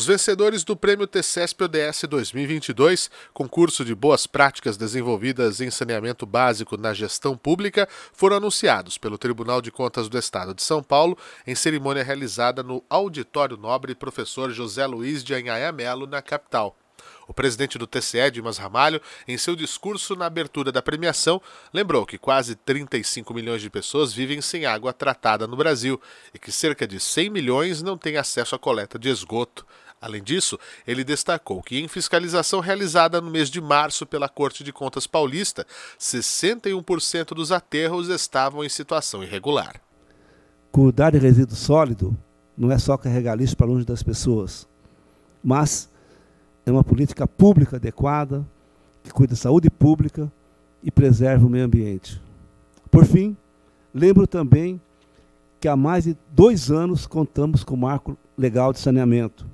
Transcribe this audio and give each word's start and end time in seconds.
Os 0.00 0.06
vencedores 0.06 0.64
do 0.64 0.74
Prêmio 0.74 1.06
TCESP 1.06 1.64
ODS 1.64 2.04
2022, 2.08 3.10
concurso 3.34 3.84
de 3.84 3.94
boas 3.94 4.26
práticas 4.26 4.78
desenvolvidas 4.78 5.60
em 5.60 5.70
saneamento 5.70 6.24
básico 6.24 6.78
na 6.78 6.94
gestão 6.94 7.36
pública, 7.36 7.86
foram 8.10 8.38
anunciados 8.38 8.96
pelo 8.96 9.18
Tribunal 9.18 9.60
de 9.60 9.70
Contas 9.70 10.08
do 10.08 10.16
Estado 10.16 10.54
de 10.54 10.62
São 10.62 10.82
Paulo 10.82 11.18
em 11.46 11.54
cerimônia 11.54 12.02
realizada 12.02 12.62
no 12.62 12.82
Auditório 12.88 13.58
Nobre 13.58 13.94
Professor 13.94 14.50
José 14.50 14.86
Luiz 14.86 15.22
de 15.22 15.34
Anhaia 15.34 15.70
Melo, 15.70 16.06
na 16.06 16.22
capital. 16.22 16.74
O 17.28 17.34
presidente 17.34 17.78
do 17.78 17.86
TCE, 17.86 18.30
Dimas 18.32 18.58
Ramalho, 18.58 19.00
em 19.28 19.36
seu 19.38 19.54
discurso 19.54 20.16
na 20.16 20.26
abertura 20.26 20.72
da 20.72 20.82
premiação, 20.82 21.40
lembrou 21.72 22.04
que 22.04 22.18
quase 22.18 22.54
35 22.54 23.32
milhões 23.32 23.62
de 23.62 23.70
pessoas 23.70 24.12
vivem 24.12 24.40
sem 24.40 24.66
água 24.66 24.92
tratada 24.92 25.46
no 25.46 25.56
Brasil 25.56 26.00
e 26.34 26.38
que 26.38 26.50
cerca 26.50 26.88
de 26.88 26.98
100 26.98 27.30
milhões 27.30 27.82
não 27.82 27.96
têm 27.96 28.16
acesso 28.16 28.54
à 28.54 28.58
coleta 28.58 28.98
de 28.98 29.08
esgoto. 29.08 29.66
Além 30.00 30.22
disso, 30.22 30.58
ele 30.86 31.04
destacou 31.04 31.62
que, 31.62 31.78
em 31.78 31.86
fiscalização 31.86 32.60
realizada 32.60 33.20
no 33.20 33.30
mês 33.30 33.50
de 33.50 33.60
março 33.60 34.06
pela 34.06 34.30
Corte 34.30 34.64
de 34.64 34.72
Contas 34.72 35.06
Paulista, 35.06 35.66
61% 35.98 37.34
dos 37.34 37.52
aterros 37.52 38.08
estavam 38.08 38.64
em 38.64 38.68
situação 38.70 39.22
irregular. 39.22 39.78
Cuidar 40.72 41.10
de 41.10 41.18
resíduo 41.18 41.54
sólido 41.54 42.16
não 42.56 42.72
é 42.72 42.78
só 42.78 42.96
carregar 42.96 43.34
lixo 43.34 43.54
para 43.54 43.66
longe 43.66 43.84
das 43.84 44.02
pessoas, 44.02 44.66
mas 45.44 45.90
é 46.64 46.70
uma 46.70 46.84
política 46.84 47.26
pública 47.26 47.76
adequada, 47.76 48.46
que 49.02 49.10
cuida 49.10 49.34
da 49.34 49.36
saúde 49.36 49.68
pública 49.68 50.32
e 50.82 50.90
preserva 50.90 51.46
o 51.46 51.50
meio 51.50 51.66
ambiente. 51.66 52.22
Por 52.90 53.04
fim, 53.04 53.36
lembro 53.92 54.26
também 54.26 54.80
que 55.60 55.68
há 55.68 55.76
mais 55.76 56.04
de 56.04 56.16
dois 56.32 56.70
anos 56.70 57.06
contamos 57.06 57.62
com 57.62 57.74
o 57.74 57.78
marco 57.78 58.16
legal 58.36 58.72
de 58.72 58.78
saneamento. 58.78 59.46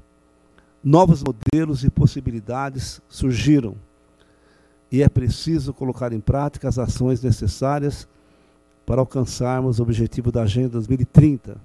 Novos 0.88 1.20
modelos 1.20 1.82
e 1.82 1.90
possibilidades 1.90 3.02
surgiram 3.08 3.74
e 4.88 5.02
é 5.02 5.08
preciso 5.08 5.74
colocar 5.74 6.12
em 6.12 6.20
prática 6.20 6.68
as 6.68 6.78
ações 6.78 7.20
necessárias 7.20 8.06
para 8.86 9.00
alcançarmos 9.00 9.80
o 9.80 9.82
objetivo 9.82 10.30
da 10.30 10.42
Agenda 10.42 10.68
2030, 10.68 11.60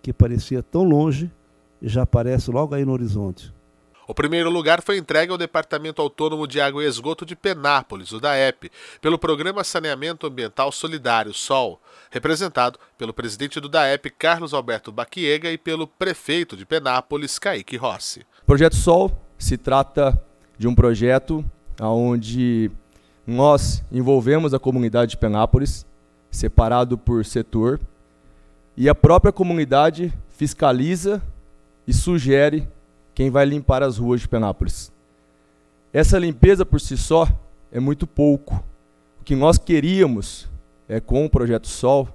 que 0.00 0.12
parecia 0.12 0.62
tão 0.62 0.84
longe 0.84 1.28
e 1.82 1.88
já 1.88 2.02
aparece 2.02 2.48
logo 2.52 2.72
aí 2.72 2.84
no 2.84 2.92
horizonte. 2.92 3.52
O 4.08 4.14
primeiro 4.14 4.48
lugar 4.48 4.82
foi 4.82 4.98
entregue 4.98 5.32
ao 5.32 5.38
Departamento 5.38 6.00
Autônomo 6.00 6.46
de 6.46 6.60
Água 6.60 6.84
e 6.84 6.86
Esgoto 6.86 7.26
de 7.26 7.34
Penápolis, 7.34 8.12
o 8.12 8.20
DAEP, 8.20 8.70
pelo 9.00 9.18
Programa 9.18 9.64
Saneamento 9.64 10.28
Ambiental 10.28 10.70
Solidário, 10.70 11.34
SOL, 11.34 11.80
representado 12.08 12.78
pelo 12.96 13.12
presidente 13.12 13.58
do 13.58 13.68
DAEP, 13.68 14.10
Carlos 14.10 14.54
Alberto 14.54 14.92
Baquiega, 14.92 15.50
e 15.50 15.58
pelo 15.58 15.88
prefeito 15.88 16.56
de 16.56 16.64
Penápolis, 16.64 17.36
Kaique 17.36 17.76
Rossi. 17.76 18.20
O 18.42 18.46
projeto 18.46 18.76
SOL 18.76 19.10
se 19.36 19.58
trata 19.58 20.16
de 20.56 20.68
um 20.68 20.74
projeto 20.74 21.44
onde 21.80 22.70
nós 23.26 23.82
envolvemos 23.90 24.54
a 24.54 24.58
comunidade 24.60 25.10
de 25.10 25.16
Penápolis, 25.16 25.84
separado 26.30 26.96
por 26.96 27.24
setor, 27.24 27.80
e 28.76 28.88
a 28.88 28.94
própria 28.94 29.32
comunidade 29.32 30.12
fiscaliza 30.28 31.20
e 31.88 31.92
sugere 31.92 32.68
quem 33.16 33.30
vai 33.30 33.46
limpar 33.46 33.82
as 33.82 33.96
ruas 33.96 34.20
de 34.20 34.28
Penápolis. 34.28 34.92
Essa 35.90 36.18
limpeza 36.18 36.66
por 36.66 36.78
si 36.78 36.98
só 36.98 37.26
é 37.72 37.80
muito 37.80 38.06
pouco. 38.06 38.62
O 39.18 39.24
que 39.24 39.34
nós 39.34 39.56
queríamos 39.56 40.46
é, 40.86 41.00
com 41.00 41.24
o 41.24 41.30
Projeto 41.30 41.66
Sol 41.66 42.06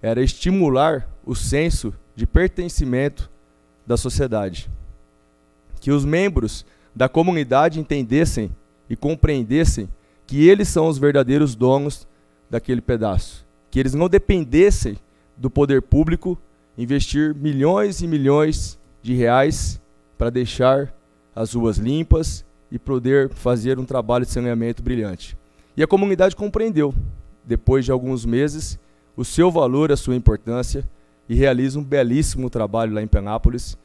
era 0.00 0.22
estimular 0.22 1.06
o 1.26 1.34
senso 1.34 1.92
de 2.16 2.26
pertencimento 2.26 3.30
da 3.86 3.98
sociedade. 3.98 4.70
Que 5.78 5.90
os 5.90 6.06
membros 6.06 6.64
da 6.96 7.06
comunidade 7.06 7.78
entendessem 7.78 8.50
e 8.88 8.96
compreendessem 8.96 9.90
que 10.26 10.48
eles 10.48 10.68
são 10.68 10.88
os 10.88 10.96
verdadeiros 10.96 11.54
donos 11.54 12.08
daquele 12.48 12.80
pedaço. 12.80 13.44
Que 13.70 13.78
eles 13.78 13.92
não 13.92 14.08
dependessem 14.08 14.96
do 15.36 15.50
poder 15.50 15.82
público 15.82 16.38
investir 16.78 17.34
milhões 17.34 18.00
e 18.00 18.08
milhões 18.08 18.78
de 19.02 19.12
reais 19.12 19.78
para 20.20 20.28
deixar 20.28 20.94
as 21.34 21.54
ruas 21.54 21.78
limpas 21.78 22.44
e 22.70 22.78
poder 22.78 23.30
fazer 23.30 23.78
um 23.78 23.86
trabalho 23.86 24.26
de 24.26 24.30
saneamento 24.30 24.82
brilhante. 24.82 25.34
E 25.74 25.82
a 25.82 25.86
comunidade 25.86 26.36
compreendeu, 26.36 26.92
depois 27.42 27.86
de 27.86 27.90
alguns 27.90 28.26
meses, 28.26 28.78
o 29.16 29.24
seu 29.24 29.50
valor, 29.50 29.90
a 29.90 29.96
sua 29.96 30.14
importância 30.14 30.86
e 31.26 31.34
realiza 31.34 31.78
um 31.78 31.82
belíssimo 31.82 32.50
trabalho 32.50 32.92
lá 32.92 33.00
em 33.00 33.06
Penápolis. 33.06 33.78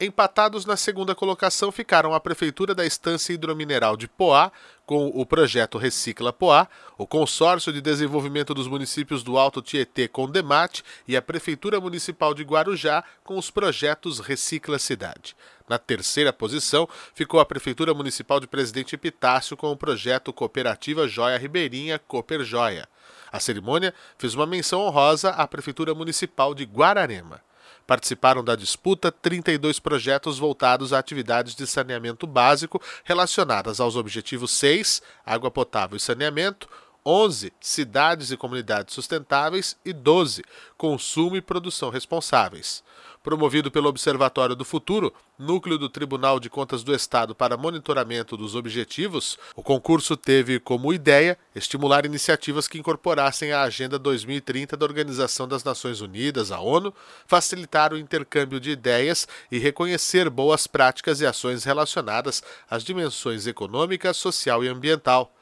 Empatados 0.00 0.64
na 0.64 0.76
segunda 0.76 1.12
colocação 1.12 1.72
ficaram 1.72 2.14
a 2.14 2.20
Prefeitura 2.20 2.72
da 2.72 2.86
Estância 2.86 3.32
Hidromineral 3.32 3.96
de 3.96 4.06
Poá, 4.06 4.52
com 4.86 5.08
o 5.08 5.26
projeto 5.26 5.76
Recicla 5.76 6.32
Poá, 6.32 6.68
o 6.96 7.04
Consórcio 7.04 7.72
de 7.72 7.80
Desenvolvimento 7.80 8.54
dos 8.54 8.68
Municípios 8.68 9.24
do 9.24 9.36
Alto 9.36 9.60
Tietê 9.60 10.06
com 10.06 10.30
Demate 10.30 10.84
e 11.08 11.16
a 11.16 11.20
Prefeitura 11.20 11.80
Municipal 11.80 12.32
de 12.32 12.44
Guarujá 12.44 13.02
com 13.24 13.36
os 13.36 13.50
projetos 13.50 14.20
Recicla 14.20 14.78
Cidade. 14.78 15.34
Na 15.68 15.78
terceira 15.80 16.32
posição 16.32 16.88
ficou 17.12 17.40
a 17.40 17.44
Prefeitura 17.44 17.92
Municipal 17.92 18.38
de 18.38 18.46
Presidente 18.46 18.94
Epitácio 18.94 19.56
com 19.56 19.72
o 19.72 19.76
projeto 19.76 20.32
Cooperativa 20.32 21.08
Joia 21.08 21.36
Ribeirinha 21.36 21.98
Cooper 21.98 22.44
Joia. 22.44 22.88
A 23.32 23.40
cerimônia 23.40 23.92
fez 24.16 24.32
uma 24.36 24.46
menção 24.46 24.82
honrosa 24.82 25.30
à 25.30 25.44
Prefeitura 25.48 25.92
Municipal 25.92 26.54
de 26.54 26.62
Guararema. 26.64 27.47
Participaram 27.86 28.44
da 28.44 28.54
disputa 28.54 29.10
32 29.10 29.78
projetos 29.78 30.38
voltados 30.38 30.92
a 30.92 30.98
atividades 30.98 31.54
de 31.54 31.66
saneamento 31.66 32.26
básico 32.26 32.80
relacionadas 33.04 33.80
aos 33.80 33.96
objetivos 33.96 34.50
6, 34.52 35.02
água 35.24 35.50
potável 35.50 35.96
e 35.96 36.00
saneamento, 36.00 36.68
11, 37.08 37.54
cidades 37.58 38.30
e 38.30 38.36
comunidades 38.36 38.92
sustentáveis 38.92 39.78
e 39.82 39.94
12, 39.94 40.44
consumo 40.76 41.38
e 41.38 41.40
produção 41.40 41.88
responsáveis. 41.88 42.84
Promovido 43.22 43.70
pelo 43.70 43.88
Observatório 43.88 44.54
do 44.54 44.62
Futuro, 44.62 45.14
núcleo 45.38 45.78
do 45.78 45.88
Tribunal 45.88 46.38
de 46.38 46.50
Contas 46.50 46.82
do 46.82 46.94
Estado 46.94 47.34
para 47.34 47.56
monitoramento 47.56 48.36
dos 48.36 48.54
objetivos, 48.54 49.38
o 49.56 49.62
concurso 49.62 50.18
teve 50.18 50.60
como 50.60 50.92
ideia 50.92 51.38
estimular 51.54 52.04
iniciativas 52.04 52.68
que 52.68 52.78
incorporassem 52.78 53.52
a 53.52 53.62
Agenda 53.62 53.98
2030 53.98 54.76
da 54.76 54.84
Organização 54.84 55.48
das 55.48 55.64
Nações 55.64 56.02
Unidas, 56.02 56.52
a 56.52 56.60
ONU, 56.60 56.92
facilitar 57.26 57.94
o 57.94 57.98
intercâmbio 57.98 58.60
de 58.60 58.70
ideias 58.70 59.26
e 59.50 59.58
reconhecer 59.58 60.28
boas 60.28 60.66
práticas 60.66 61.22
e 61.22 61.26
ações 61.26 61.64
relacionadas 61.64 62.42
às 62.68 62.84
dimensões 62.84 63.46
econômica, 63.46 64.12
social 64.12 64.62
e 64.62 64.68
ambiental. 64.68 65.32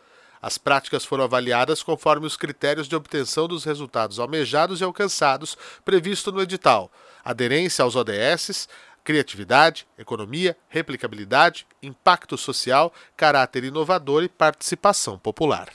As 0.47 0.59
práticas 0.59 1.05
foram 1.05 1.25
avaliadas 1.25 1.83
conforme 1.83 2.25
os 2.25 2.37
critérios 2.37 2.87
de 2.87 2.95
obtenção 2.95 3.49
dos 3.49 3.65
resultados 3.65 4.21
almejados 4.21 4.81
e 4.81 4.85
alcançados 4.85 5.59
previsto 5.85 6.31
no 6.31 6.41
edital: 6.41 6.89
aderência 7.25 7.83
aos 7.83 7.97
ODS, 7.97 8.69
criatividade, 9.03 9.89
economia, 9.99 10.57
replicabilidade, 10.69 11.67
impacto 11.83 12.39
social, 12.39 12.95
caráter 13.17 13.65
inovador 13.65 14.23
e 14.23 14.29
participação 14.29 15.19
popular. 15.19 15.67